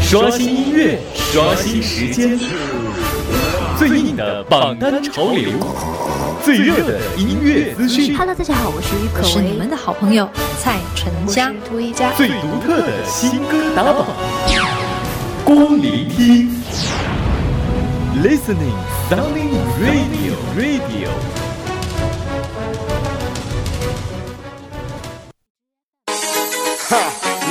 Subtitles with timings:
[0.00, 2.38] 刷新音乐，刷新时间，
[3.78, 5.52] 最硬的榜单潮流，
[6.44, 8.16] 最热的音乐资讯。
[8.16, 10.28] Hello，大家好，我是于可我是你们的好朋友
[10.60, 11.52] 蔡淳佳。
[11.68, 12.12] 涂一佳。
[12.14, 14.06] 最独特的新歌打榜，
[15.44, 16.50] 光聆听
[18.22, 18.74] ，Listening
[19.08, 21.10] Sounding Radio Radio。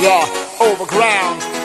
[0.02, 0.24] Yeah,
[0.58, 1.59] overground.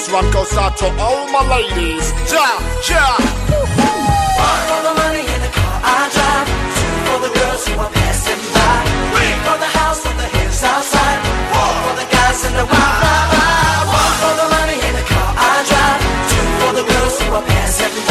[0.00, 2.14] This one goes out to all my ladies.
[2.32, 2.48] Ja,
[2.88, 3.04] ja.
[3.20, 6.48] One for the money in the car I drive.
[6.76, 8.80] Two for the girls who are passing by.
[9.12, 11.20] Three for the house on the hills outside.
[11.52, 13.84] Four for the guys in the wild ride.
[13.92, 16.00] One for the money in the car I drive.
[16.32, 18.09] Two for the girls who are passing by.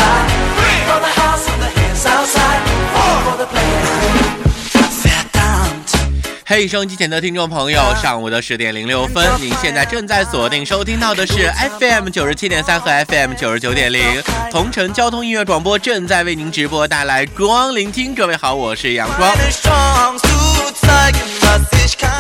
[6.51, 11.47] 嘿，收音机前的听众朋友，上午的十点零六分，您现在正在锁定收听到的是
[11.79, 14.01] FM 九十七点三和 FM 九十九点零，
[14.49, 18.15] 同城交通音乐广播正在为您直播带来光聆听。
[18.15, 19.31] 各位好，我是阳光。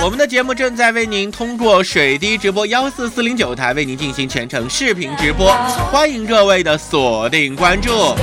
[0.03, 5.51] 我们的节目正在为您通过水滴直播幺四四零九台为您进行全程视频直播，
[5.91, 8.15] 欢迎各位的锁定关注。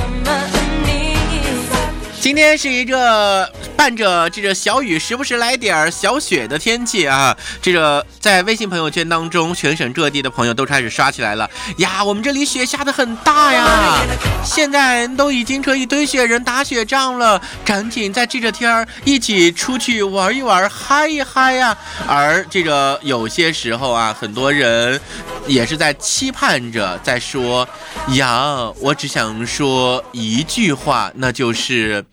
[2.21, 7.37] 今天是一个伴着这个小雨，时不时来点儿小雪的天气啊。
[7.61, 11.47] 这个在微信朋友圈当中，全省各地的朋友都开始刷起来了
[11.77, 12.03] 呀。
[12.03, 13.99] 我们这里雪下的很大呀，
[14.43, 21.77] 现在都已经可以堆雪人、打雪仗了，赶紧在这个天儿一起出去玩一玩，嗨一嗨呀。
[22.07, 24.99] 而这个有些时候啊，很多人
[25.45, 27.67] 也是在期盼着，在说
[28.13, 32.03] 呀，我只想说一句话，那就是，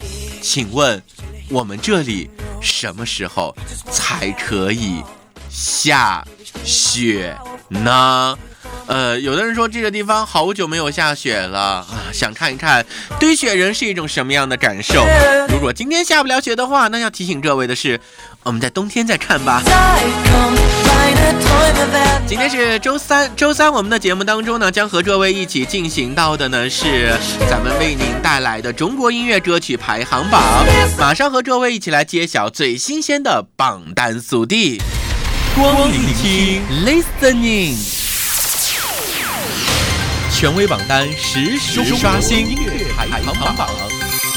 [0.43, 1.03] 请问
[1.48, 3.55] 我们这里什么时候
[3.91, 5.03] 才可以
[5.50, 6.25] 下
[6.64, 7.37] 雪
[7.69, 8.37] 呢？
[8.87, 12.84] 呃，有的人说这个地方好久没有下雪了啊，想看一看
[13.19, 15.06] 堆雪人是一种什么样的感受。
[15.49, 17.99] 如果今天下不了雪的话，那要提醒各位的是，
[18.43, 19.62] 我们在冬天再看吧。
[22.26, 27.15] 今天是周三，周三我们的节目当中呢，将和各位一起进行到的呢是
[27.48, 30.43] 咱们为您带来的中国音乐歌曲排行榜，
[30.98, 34.81] 马上和各位一起来揭晓最新鲜的榜单速递。
[35.54, 37.76] 光聆听，listening，
[40.32, 43.69] 权威榜单实时刷新音乐排行榜，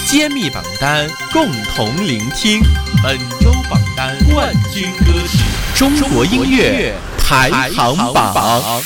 [0.05, 2.61] 揭秘榜单，共同聆听。
[3.01, 5.39] 本周榜单冠军歌曲
[5.77, 8.81] 中国音乐排行榜。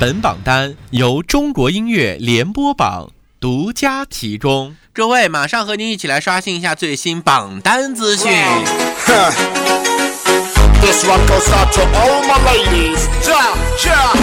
[0.00, 4.74] 本榜单由中国音乐联播榜独家提供。
[4.94, 8.32] 各位，马上和您一起来刷新一下最新榜单资讯。
[10.80, 13.00] This one goes out to all my ladies.
[13.28, 13.52] Ja,
[13.84, 14.14] ja.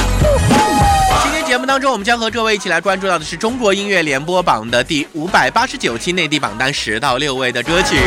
[1.23, 7.97] 今天节目当中，我们将和各位一起来关注到的是中国音乐联播榜的第五百八十九期内地榜单十到六位的歌曲。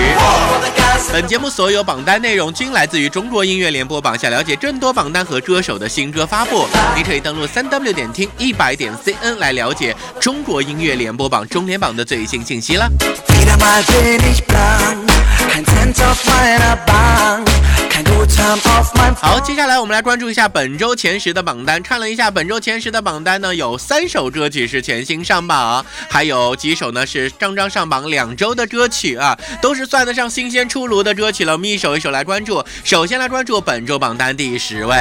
[1.12, 4.18] 本节目所有榜单内容均来自于中国音乐联播榜。
[4.18, 12.91] 想了解更多榜单和歌手的新歌发布，您可以登录三 w 点听一百点 cn 来了解中国音乐联播榜中联榜的最新信息了。
[19.21, 21.83] 好，接下来我们来关注一下本周前十的榜单。
[21.83, 31.53] 看了一下本周前十的榜单呢，有三首歌曲是全新上榜，还有几首呢是刚刚上榜两周的歌曲啊，都是算得上新鲜出炉的歌曲了。
[31.53, 32.65] 我们一首一首来关注。
[32.84, 34.97] 首先来关注本周榜单第十位。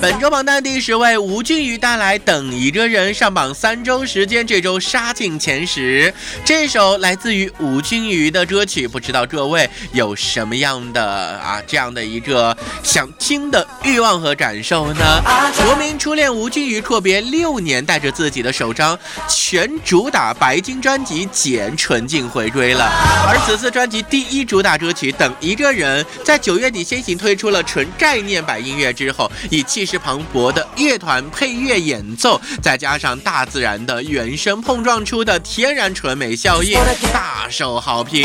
[0.00, 6.12] 本周榜单第十位，吴俊宇带来《等一个人》上榜三周时间，这周杀进前十。
[6.44, 11.02] 这首来自于吴俊宇的歌曲，不知道各位有什么样的
[11.38, 15.20] 啊这样的一个想听的欲望和感受呢？
[15.56, 18.96] 国民初恋吴俊宇阔别六年，带着自己的首张
[19.28, 22.84] 全主打白金专辑《简》纯净回归了。
[23.28, 36.78] 而此次专辑第一主打歌曲《等一个人》在九月底先行推出了纯概念版音乐之后，以气势磅礴的乐团配乐演奏，再加上大自然的原声碰撞出的天然纯美效应，
[37.12, 38.24] 大受好评。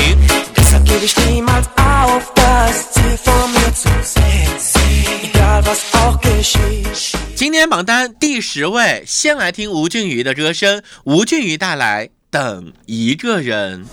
[0.90, 4.50] Geh dich niemals auf, das Ziel vor mir zu sehen.
[5.24, 7.16] Egal was auch geschieht.
[7.36, 13.86] 今天榜单第十位，先来听吴俊宇的歌声，吴俊宇带来《等一个人》。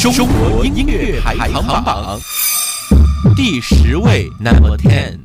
[0.00, 2.20] 中国音乐排行榜
[3.34, 5.18] 第十位，Number Ten。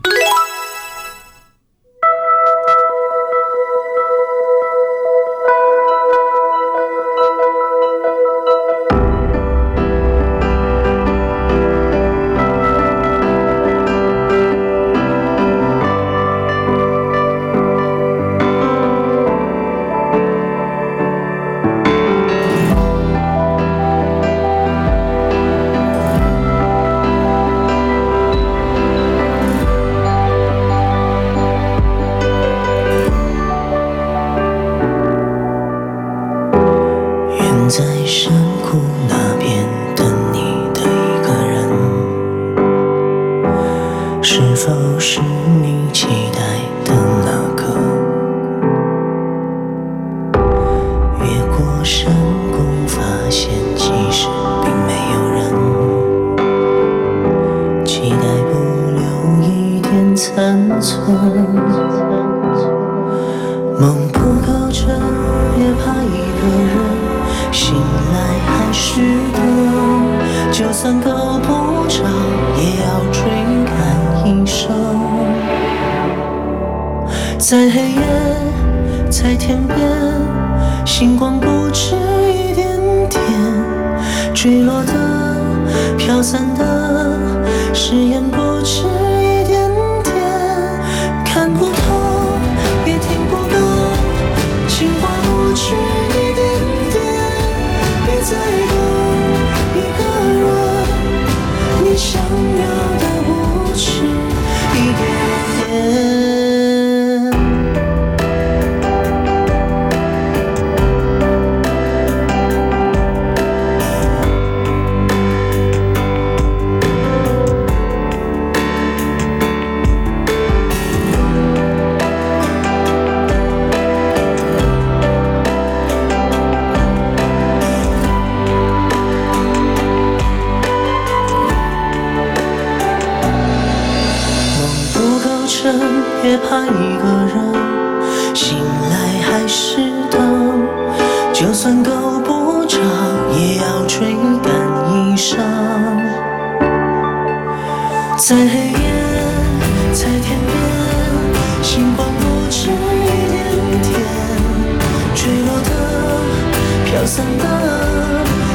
[157.05, 157.45] 散的，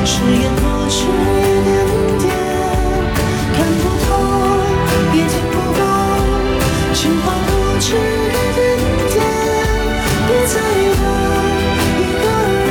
[0.05, 1.09] 誓言不止一
[1.63, 1.71] 点
[2.19, 2.29] 点，
[3.55, 4.09] 看不透，
[5.15, 5.81] 也听不懂，
[6.93, 7.49] 情话不
[7.79, 8.59] 止一点
[9.13, 9.17] 点，
[10.27, 10.55] 别再
[10.99, 11.03] 等
[11.97, 12.25] 一个
[12.67, 12.69] 人，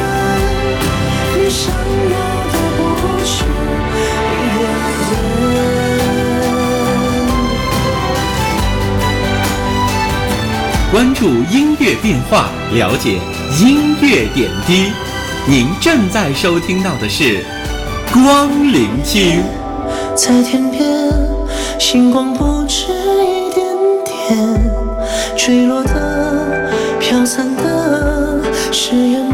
[1.33, 1.63] 你想
[2.11, 2.13] 要
[2.51, 2.79] 的不
[3.23, 3.27] 止
[4.35, 4.61] 一点
[5.09, 5.11] 点。
[10.91, 13.17] 关注音乐变化，了解
[13.61, 14.91] 音乐点滴。
[15.49, 17.43] 您正在收听到的是
[18.13, 19.41] 光聆听。
[20.15, 20.87] 在天边，
[21.79, 23.65] 星光不止一点
[24.05, 24.37] 点，
[25.35, 29.27] 坠落的、飘散的，誓言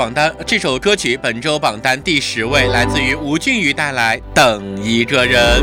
[0.00, 5.62] 榜单，这首歌曲本周榜单第十位，来自于吴俊余带来《等一个人》。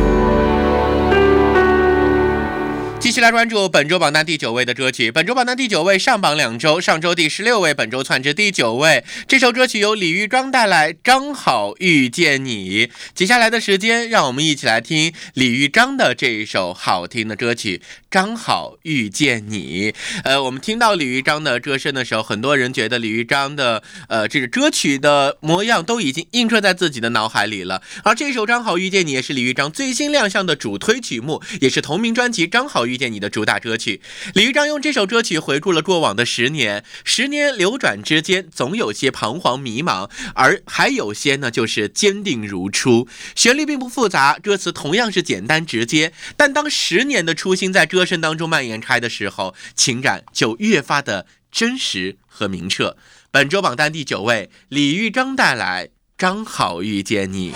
[3.18, 5.12] 继续来关注本周榜单第九位的歌曲。
[5.12, 9.04] 本周榜单第九位上榜两周，上周第十六位，本周窜至第九位。
[9.28, 12.86] 这首歌曲由李玉章带来，《刚好遇见你》。
[13.16, 19.92] 接下来的时间，让我们一起来听李玉章的这一首好听的歌曲《刚好遇见你》。
[20.24, 27.82] 呃，我们听到李玉章的歌声的时候，很多人觉得李玉章的呃这个歌曲的模样都已经映射在自己的脑海里了。
[28.04, 34.02] 而这首《刚好遇见你》也是李玉章最新亮相的主推曲目，也是同名专辑《刚好遇见你》的主打歌曲。
[34.34, 43.08] 李玉章用这首歌曲回顾了过往的十年，十年流转之间，总有些彷徨迷茫，而还有些呢就是坚定如初。
[43.36, 52.98] 旋律并不复杂，歌词同样是简单直接，但当十年的初心在歌声当中蔓延开的时候，情感就越发的真实和明澈。
[53.30, 57.52] 本周榜单第九位，李玉章带来《刚好遇见你》。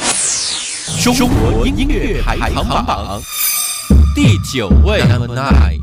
[1.03, 3.21] 中国音乐排行榜
[4.15, 5.01] 第九位。
[5.07, 5.79] Number nine。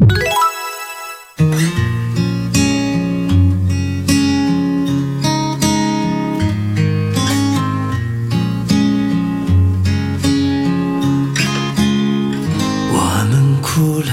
[12.91, 14.13] 我们哭了，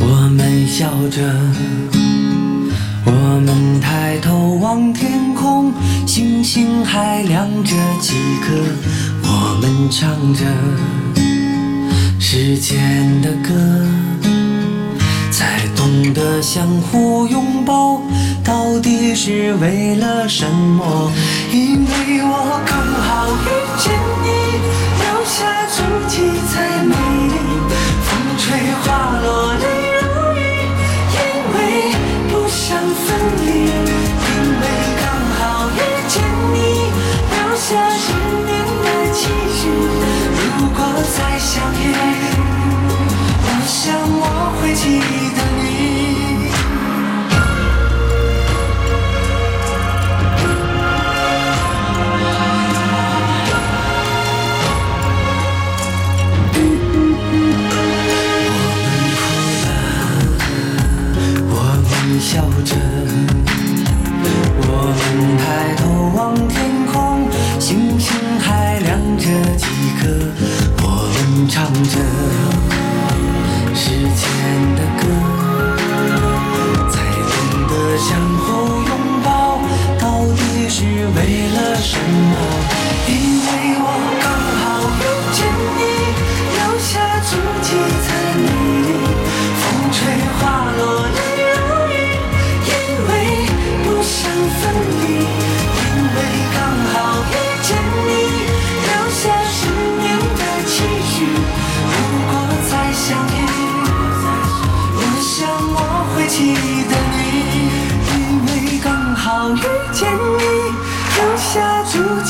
[0.00, 0.04] 我
[0.36, 1.22] 们笑着，
[3.04, 3.12] 我
[3.44, 5.72] 们抬头望天空，
[6.06, 8.54] 星星还亮着几颗，
[9.22, 10.44] 我们唱着
[12.20, 13.54] 时间的歌，
[15.30, 18.00] 才懂得相互拥抱
[18.44, 21.10] 到底是为了什么，
[21.52, 22.18] 因为。
[22.30, 23.48] 我刚好遇
[23.78, 23.90] 见
[24.22, 24.26] 你，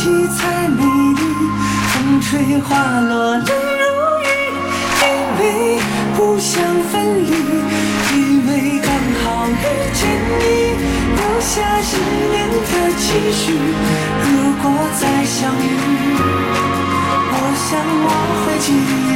[0.09, 0.81] 足迹才美
[1.13, 1.21] 丽。
[1.93, 3.45] 风吹花落泪
[3.79, 3.85] 如
[4.25, 4.27] 雨，
[5.03, 5.07] 因
[5.39, 5.43] 为
[6.17, 7.31] 不想分离，
[8.15, 8.51] 因为
[8.81, 8.89] 刚
[9.23, 9.53] 好遇
[9.93, 10.01] 见
[10.39, 10.43] 你，
[11.15, 11.91] 留下十
[12.31, 12.57] 年的
[12.97, 13.53] 期许。
[14.25, 14.27] 如
[14.63, 14.65] 果
[14.99, 15.63] 再相遇，
[17.31, 17.37] 我
[17.69, 17.69] 想
[18.05, 18.09] 我
[18.43, 18.67] 会记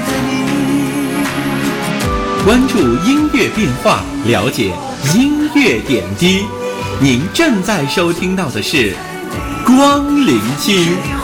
[0.07, 0.31] 得你。
[2.45, 2.77] 关注
[3.09, 4.75] 音乐变化，了解
[5.15, 6.45] 音乐点滴。
[7.01, 8.95] 您正在收听到的是
[9.76, 11.22] 光临听。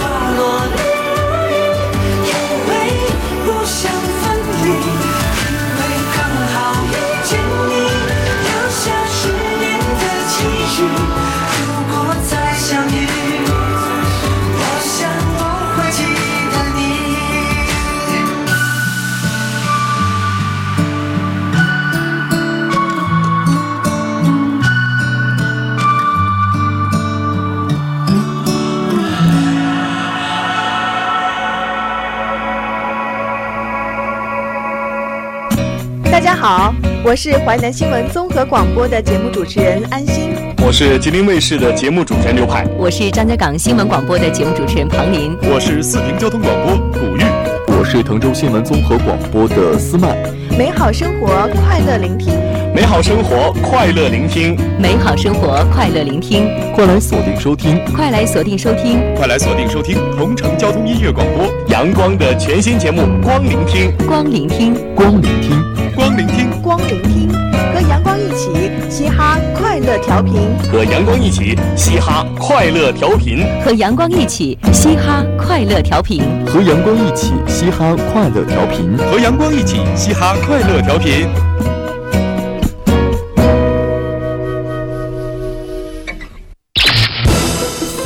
[37.08, 40.30] 我是淮南新闻综合广播的节目主持人安心。
[40.62, 45.34] 我是吉林卫视的节目主持人刘派，我是张家港新闻广播的节目主持人庞林。
[45.44, 47.22] 我是四平交通广播古玉，
[47.68, 50.14] 我是滕州新闻综合广播的思曼。
[50.58, 51.28] 美好生活，
[51.64, 52.57] 快乐聆听。
[52.78, 65.60] 美好生活，快乐聆听，美好生活，快乐聆听，快来锁定收听，快来锁定收听，快来锁定收听同城交通音乐广播阳光的全新节目《光聆听》，光聆听，光聆听，
[65.92, 67.28] 光聆听，光聆听，
[67.74, 70.34] 和阳光一起嘻哈快乐调频，
[70.70, 81.26] 和阳光一起嘻哈快乐调频，和阳光一起嘻哈快乐调频，和阳光一起嘻哈快乐调频，和阳光一起嘻哈快乐调频。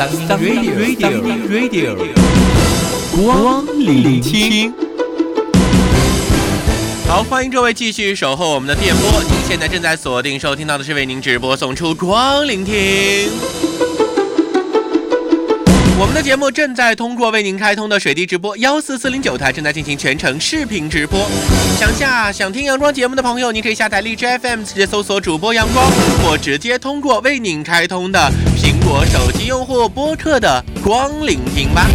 [0.03, 1.97] Radio，Radio，Radio，
[3.15, 4.75] 光聆听。
[7.07, 9.23] 好，欢迎各位继续守候我们的电波。
[9.23, 13.62] 您现在正在锁定收听到的是为您直播送出光聆听。
[16.03, 21.31] 我们的节目正在通过为您开通的水滴直播幺四四零九台正在进行全程视频直播。
[21.79, 25.89] 想下想听阳光节目的朋友，您可以下载荔枝 FM，直接搜索主播阳光，
[26.25, 28.19] 或直接通过为您开通的
[28.57, 31.87] 苹果手机用户播客的光聆听吧。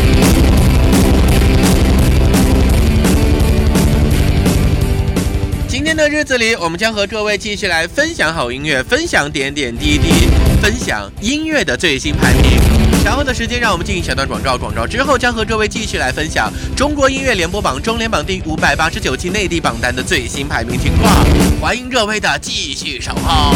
[5.67, 10.29] 今天的日子里，我们将和各位继续来分享好音乐，分享点点滴滴，
[10.61, 12.66] 分享音乐的最新排名。
[13.07, 21.25] 然后的时间，让我们进行小段广告，广告之后将和各位继续来分享中国音乐联播榜中联榜第五百八十九期内地榜单的最新排名情况。
[21.61, 23.53] 欢迎各位的继续守候。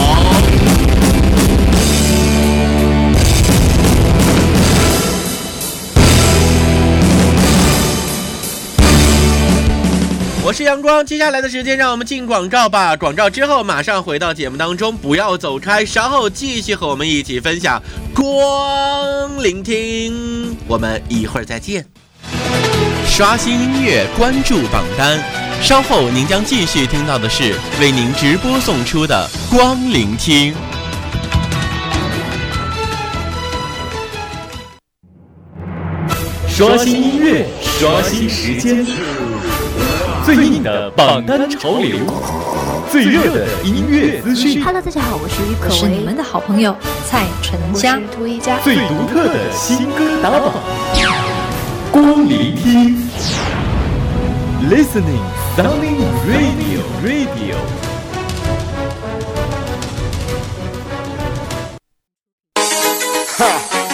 [10.52, 12.94] 我是阳光，接下来的时间让我们进广告吧。
[12.98, 17.82] 广告之后马上回到节目当中，不要走开，稍后继续和我们一起分享
[18.14, 20.54] 光聆听。
[20.68, 21.86] 我们一会儿再见。
[23.08, 25.24] 刷新音乐，关注榜单。
[25.62, 30.54] 稍后您将继续听到的是为您直播送出的光聆听。
[36.50, 38.86] 刷新音乐，刷新时间，
[40.24, 41.98] 最硬的榜单潮流，
[42.92, 46.76] 最热的音乐资讯，Hello，大家好，我是于可为，是你们的好朋友
[47.10, 48.00] 蔡淳佳。
[48.64, 50.54] 最独特的新歌打榜，
[51.92, 53.10] 光聆听
[54.70, 55.24] ，Listening
[55.58, 55.98] Sounding
[56.28, 57.56] Radio Radio。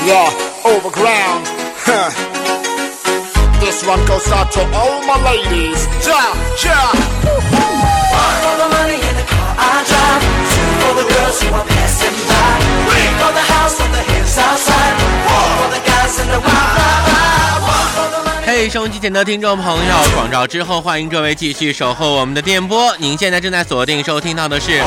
[0.05, 0.31] Yeah,
[0.63, 1.43] overground.
[1.86, 2.37] Huh.
[3.77, 5.88] This one goes out to all my ladies.
[6.03, 6.89] Ja, ja.
[7.29, 10.24] One for the money in the car I drive.
[10.50, 12.57] Two for the girls who are passing by.
[12.89, 14.98] Three for the house on the hills outside.
[15.29, 17.37] Four for the guys in the wild
[18.48, 22.96] 嘿，收音机前的听众朋友，广告之后，欢迎各位继续守候我们的电波。
[22.98, 24.82] 您现在正在锁定收听到的是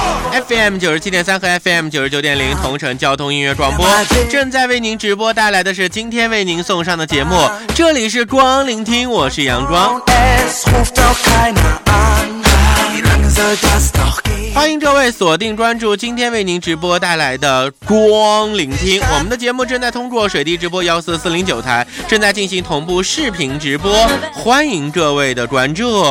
[0.48, 3.86] FM 九十七点三和 FM 九十九点零同城交通音乐广播，
[4.30, 7.36] 正在为您直播带来的是今天为您送上的节目。
[7.74, 10.00] 这里是光聆听，我是阳光。
[14.52, 23.92] 欢迎各位锁定关注今天为您直播带来的光聆听，我们的节目正在通过水滴直播幺四四零九台正在进行同步视频直播，
[24.34, 26.04] 欢迎各位的关注。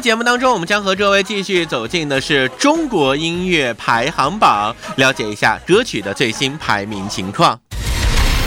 [0.00, 7.60] 天节目当中，我们将和各位继续走进的是中国音乐排行榜，了解一下歌曲的最新排名情况。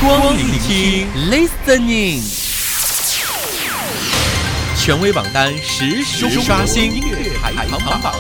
[0.01, 2.23] 光聆听，listening，
[4.81, 8.11] 权威榜单实时刷新音乐排行榜，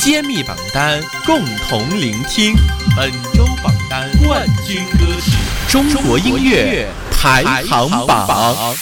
[0.00, 2.54] 揭秘榜单共同聆听
[2.96, 5.32] 本周榜单冠军歌曲，
[5.68, 8.74] 中国音乐排行榜。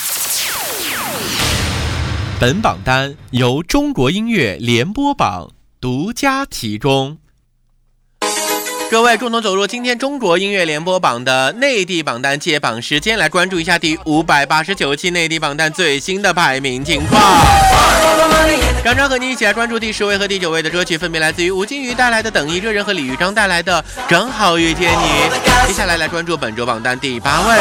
[2.42, 5.50] 本榜单由中国音乐联播榜
[5.81, 7.18] 独家提供。
[8.90, 17.22] 各位共同走入今天中国音乐联播榜的内地榜单揭榜时间，来关注一下第五百八十九期内地榜单最新的排名情况。
[18.83, 25.07] 刚刚和您一起来关注第十位和第九位的歌曲，分别来自于吴金鱼带来的《等一个人》和李玉章带来的《刚好遇见你》。
[25.68, 27.57] 接下来来关注本周榜单第八位。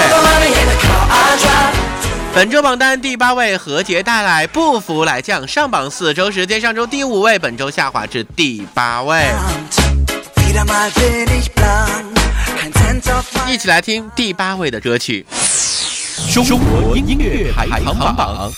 [2.33, 9.29] 本周榜单第八位何洁带来《不服来将》，上榜四周时间，上周第五位，本周下滑至第八位。
[13.49, 15.25] 一起来听第八位的歌曲，
[16.47, 18.49] 《中国音乐排行榜》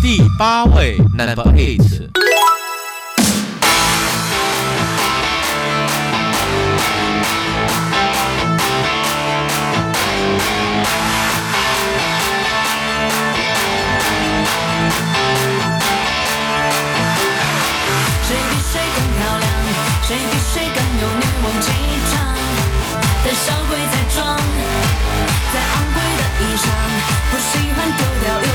[0.00, 2.08] 第八位，Number Eight。
[28.22, 28.51] now.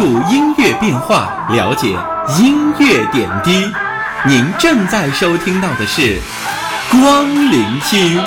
[0.00, 1.88] 注音乐变化，了解
[2.38, 3.70] 音乐点滴。
[4.24, 6.18] 您正在收听到的是
[6.90, 8.18] 光聆听。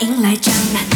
[0.00, 0.95] 迎来江南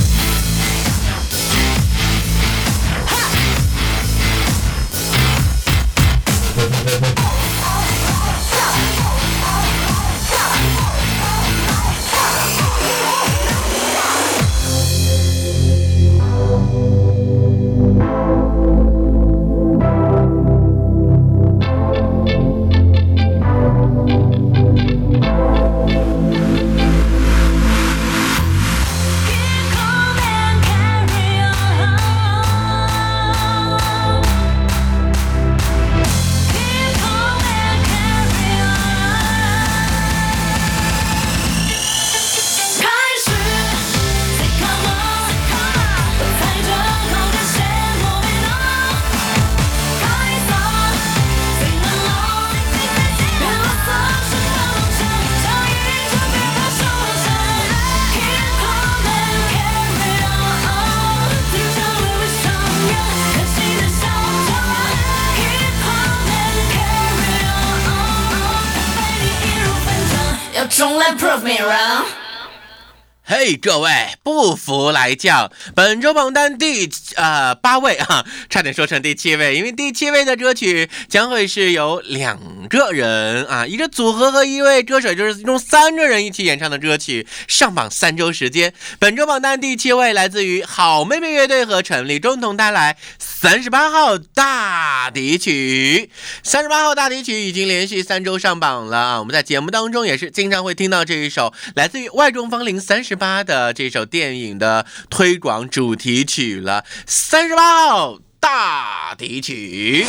[73.51, 73.91] 嘿，各位，
[74.23, 75.51] 不服来叫！
[75.75, 88.75] 本周榜单第呃八位啊，差点说成第七位，因为第七位的歌曲将会是由两个人啊，一个组合和一位歌手，就是用三个人一起演唱的歌曲，上榜三周时间。
[88.99, 96.11] 本周榜单第七位来自于好妹妹乐队和陈粒共同带来三十八号大敌曲。
[96.43, 99.19] 三十八号大敌曲已经连续三周上榜了啊！
[99.19, 106.85] 我们在节目当中也是经常会听到这一首来自于外中芳龄三十八的这首电影的推广主题曲了。
[107.07, 110.05] 三十八号大提曲，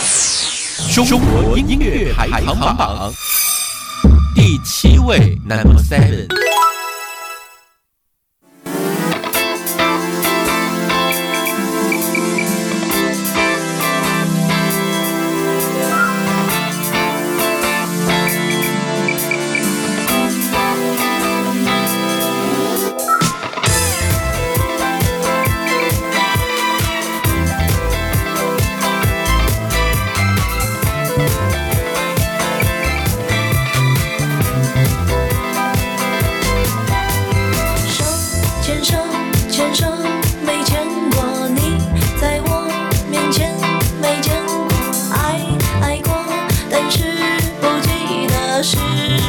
[0.94, 3.14] 中国音乐排行榜
[4.36, 6.28] 第七位，Number Seven。
[48.64, 49.21] 是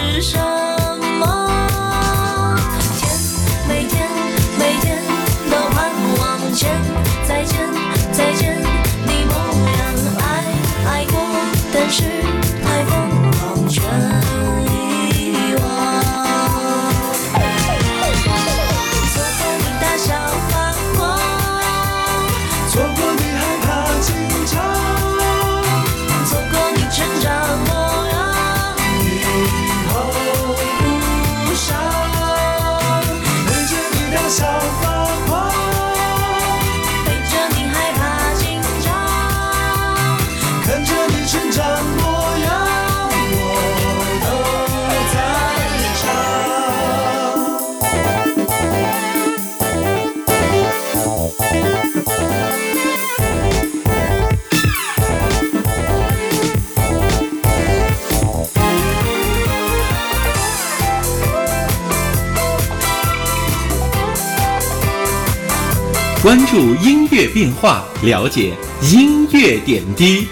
[66.22, 70.28] 关注音乐变化，了解音乐点滴。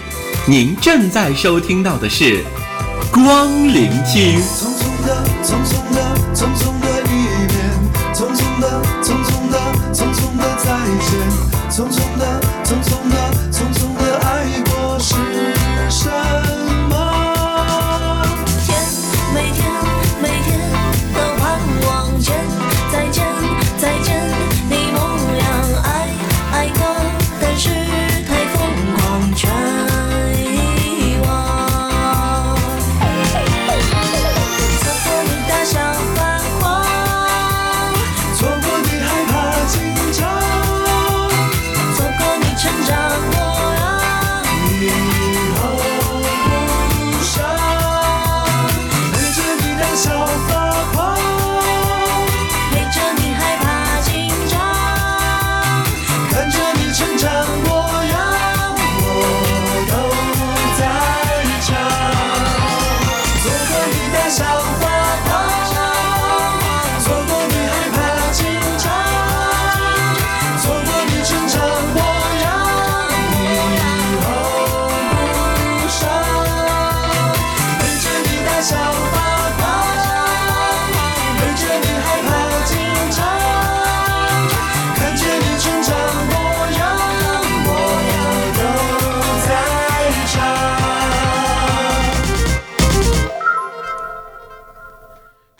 [0.47, 2.45] 您正在收听到的是
[3.11, 4.41] 光聆听。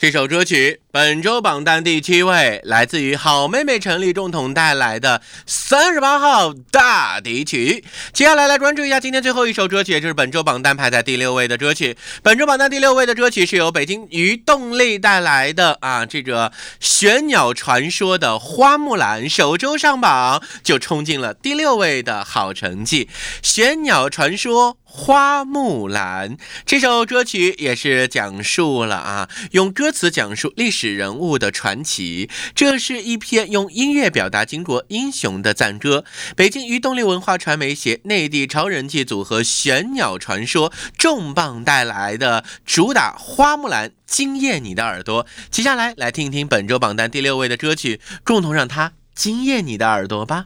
[0.01, 7.85] 这首歌曲本周榜单第七位，来自于好妹妹陈粒共同带来的三十八号大敌曲。
[8.11, 11.95] 接下来来关注一下今天最后一首歌曲，也就是本周榜单排在第六位的歌曲。
[12.21, 16.51] 本周榜单第六位的歌曲是由北京鱼动力带来的啊，这个
[16.81, 23.07] 玄鸟传说的花木兰，首周上榜就冲进了第六位的好成绩。
[23.41, 24.75] 玄鸟传说。
[24.93, 32.29] 花木兰这首歌曲也是讲述了啊，用歌词讲述历史人物的传奇。
[32.55, 36.03] 这是一篇用音乐表达巾帼英雄的赞歌。
[36.35, 45.25] 北京鱼动力文化传媒携内地超人气组合玄鸟传说重磅带来的主打《花木兰》，惊艳你的耳朵。
[45.49, 50.45] 接下来来听一听本周榜单第六位的歌曲，共同让它惊艳你的耳朵吧。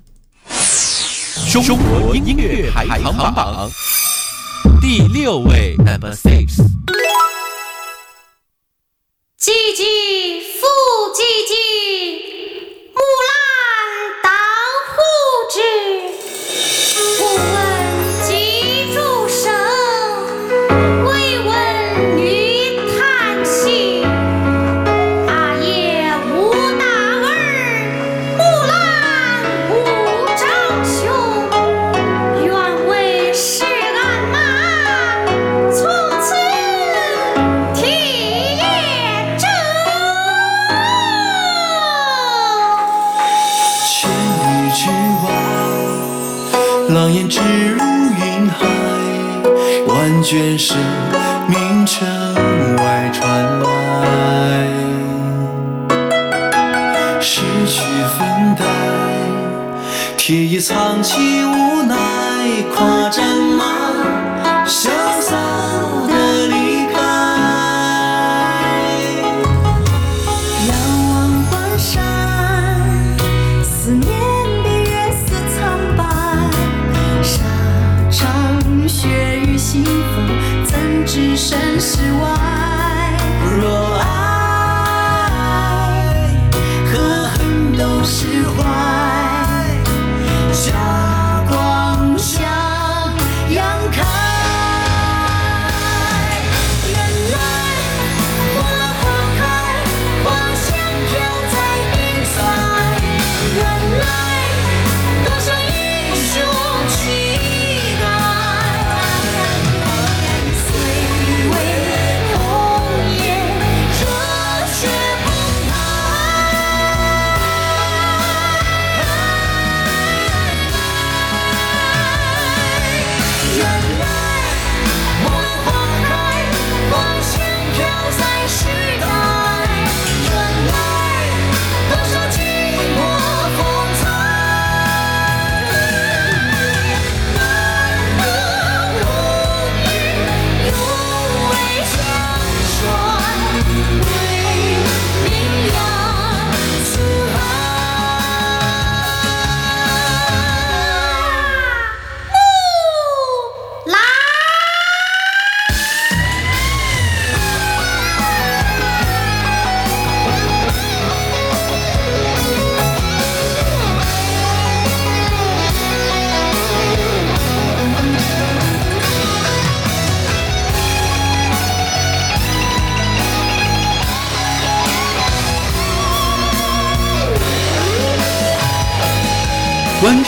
[1.52, 3.72] 中国音乐排行榜。
[4.82, 6.62] 第六位，Number Six。
[9.46, 10.66] 唧唧复
[11.14, 12.25] 唧唧，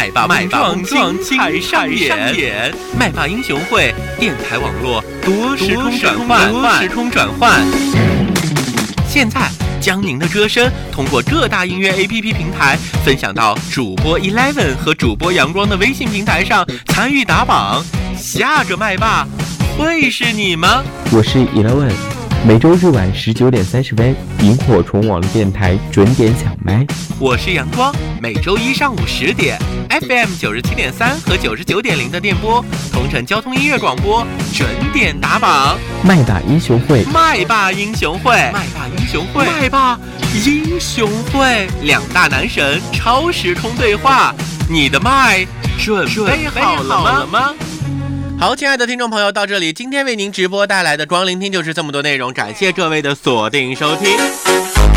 [0.00, 7.60] 麦霸麦霸精彩上演，麦霸英雄会电台网络多时空转换，多时空转换。
[9.06, 9.46] 现在
[9.78, 17.84] 将您的歌声通过各大音乐 APP 平台分享到主播 Eleven 和主播阳光的微信平台上，参与打榜。
[18.16, 19.28] 下个麦霸
[19.76, 20.82] 会是你吗？
[21.12, 21.92] 我是 Eleven，
[22.42, 26.86] 每周日晚十九点三十分，萤火虫网络电台准点抢麦。
[27.18, 29.58] 我是阳光，每周一上午十点
[29.90, 35.78] ，FM 九十七点三和九十九点零的电波，同城交通音乐广播准点打榜。
[36.02, 40.00] 麦霸英雄会，麦霸英雄会，麦霸英雄会，麦霸
[40.46, 44.34] 英雄会，两大男神超时空对话，
[44.66, 45.46] 你的麦
[45.78, 47.54] 准备好了吗？
[48.40, 54.16] 好，亲爱的听众朋友，到这里，今天为您直播带来的光聆听就是这么多内容，感谢各位的锁定收听。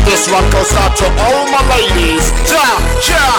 [0.06, 2.32] This one goes out to all my ladies.
[2.46, 3.36] Yeah, yeah.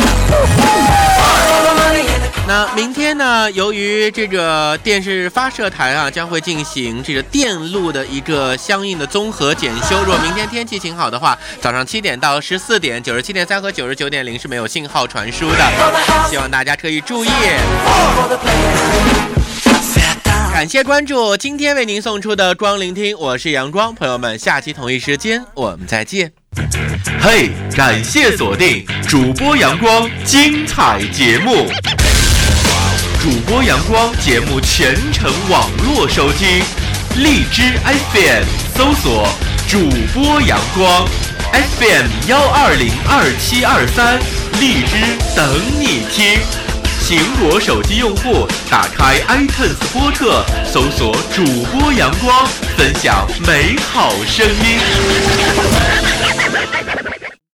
[2.47, 3.51] 那明天呢？
[3.51, 9.97] 由于这个电视发射台啊将会进行这个电路的一个相应的综合检修。
[10.05, 15.65] 如果明天天气晴好的话，早上七点到十四点，九十七点三和九十九点零是没有信号传输的，
[16.29, 17.29] 希望大家可以注意。
[20.55, 26.31] 感谢关注，今天为您送出的光聆听，我是阳光，朋友们，下期同一时间我们再见。
[27.19, 31.67] 嘿，感谢锁定主播阳光精彩节目。
[33.21, 36.47] 主播阳光节目全程网络收听，
[37.17, 37.73] 荔枝
[38.13, 38.45] FM
[38.77, 39.27] 搜索
[39.67, 41.05] 主播阳光
[41.51, 44.21] FM 幺二零二七二三，
[44.61, 44.95] 荔枝
[45.35, 46.39] 等你听。
[47.07, 54.79] 苹果手机用户打开 iTunes 播客，搜索主播阳光，分享美好声音。